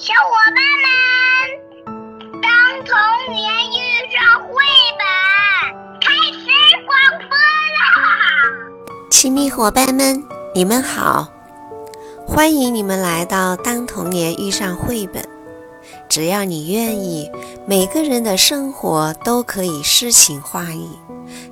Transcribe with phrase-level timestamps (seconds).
[0.00, 2.50] 小伙伴们，当
[2.86, 4.54] 童年遇上绘
[4.96, 5.04] 本，
[6.00, 6.48] 开始
[6.86, 8.96] 广播啦！
[9.10, 10.24] 亲密伙伴们，
[10.54, 11.28] 你们好，
[12.26, 15.22] 欢迎你们来到《当童年遇上绘本》。
[16.08, 17.30] 只要你愿意，
[17.66, 20.88] 每个人的生活都可以诗情画意。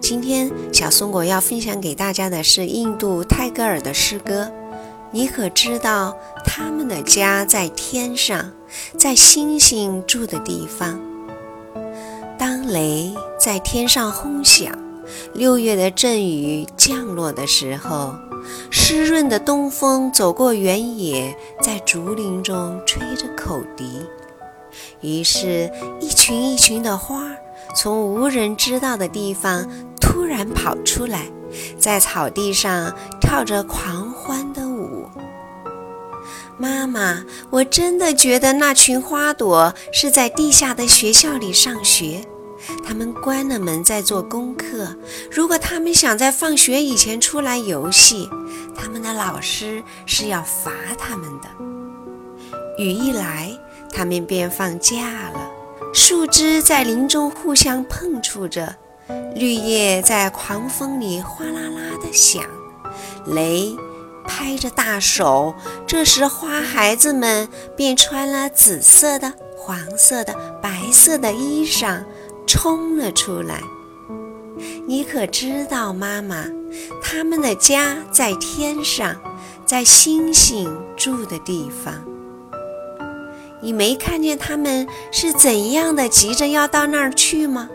[0.01, 4.51] 今天，小松果要分享给大家的是印度泰戈尔的诗歌。
[5.11, 8.53] 你可知道他们的家在天上，
[8.97, 11.01] 在星星住的地方？
[12.39, 14.71] 当雷在天上轰响，
[15.33, 18.15] 六月的阵雨降落的时候，
[18.71, 24.03] 湿润的东风走过原野，在竹林中吹着口笛。
[25.01, 27.25] 于是，一群一群的花
[27.75, 29.67] 从无人知道的地方
[29.99, 31.23] 突然跑出来，
[31.79, 34.68] 在草地上跳着狂欢的。
[36.59, 42.21] 妈妈，我真的觉得那群花朵是在地下的学校里上学，
[42.85, 44.97] 他们关了门在做功课。
[45.31, 48.29] 如果他们想在放学以前出来游戏，
[48.77, 51.49] 他们的老师是要罚他们的。
[52.77, 53.57] 雨一来，
[53.93, 55.51] 他们便放假了。
[55.95, 58.75] 树枝在林中互相碰触着，
[59.37, 62.43] 绿叶在狂风里哗啦啦地响，
[63.27, 63.77] 雷。
[64.29, 65.55] 拍着大手，
[65.87, 72.05] 这时花孩子们便穿了紫色的、黄色的、白色的衣裳，
[72.47, 73.61] 冲了出来。
[74.87, 76.45] 你可知道，妈妈，
[77.03, 79.17] 他们的家在天上，
[79.65, 81.95] 在星星住的地方。
[83.61, 87.69] 你没看见他们是怎样的急着要到那儿去吗？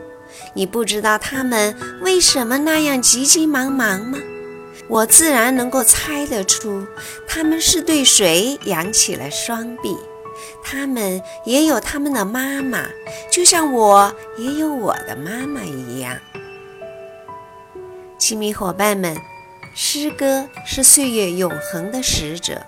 [0.53, 4.17] 你不知道他们为什么那样急急忙忙吗？
[4.93, 6.85] 我自然能够猜得出，
[7.27, 9.97] 他们是对谁扬起了双臂。
[10.63, 12.85] 他们也有他们的妈妈，
[13.31, 16.15] 就像我也有我的妈妈一样。
[18.19, 19.17] 亲密伙伴们，
[19.73, 22.61] 诗歌是岁月永恒的使者。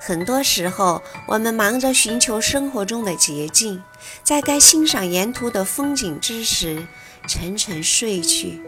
[0.00, 3.82] 很多时候，我们忙着寻求生活中的捷径，
[4.22, 6.86] 在该欣赏沿途的风景之时，
[7.28, 8.62] 沉沉睡去。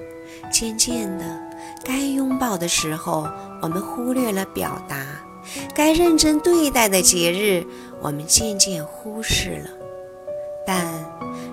[0.52, 1.47] 渐渐的。
[1.84, 3.28] 该拥抱的时候，
[3.62, 4.96] 我们忽略了表达；
[5.74, 7.66] 该认真对待的节日，
[8.00, 9.70] 我们渐渐忽视了。
[10.66, 10.86] 但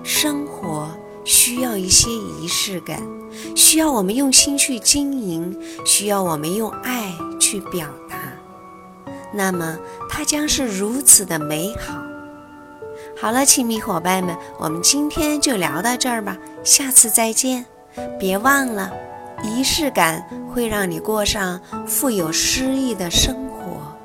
[0.04, 0.88] 生活
[1.24, 3.02] 需要一些仪式感，
[3.54, 8.16] 需要我们用心去经营，需要我们用爱去表达。
[9.32, 9.78] 那么，
[10.08, 11.94] 它将是如此的美好。
[13.18, 17.64] 好了，亲密伙伴们，我们今天就聊到这儿吧，下次再见。
[18.18, 18.92] 别忘了。
[19.42, 23.95] 仪式感会让你过上富有诗意的生活。